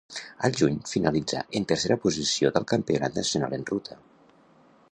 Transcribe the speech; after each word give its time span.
Al 0.47 0.55
juny 0.59 0.77
finalitzà 0.91 1.41
en 1.59 1.67
tercera 1.71 1.97
posició 2.05 2.51
del 2.55 2.65
campionat 2.73 3.19
nacional 3.21 3.55
en 3.59 3.69
ruta. 3.73 3.99